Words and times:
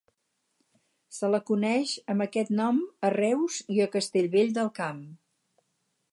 Se 1.17 1.27
la 1.33 1.39
coneix 1.49 1.91
amb 2.13 2.25
aquest 2.25 2.49
nom 2.61 2.79
a 3.09 3.11
Reus 3.15 3.59
i 3.75 3.77
a 3.85 3.87
Castellvell 3.97 4.49
del 4.59 4.71
Camp. 4.81 5.05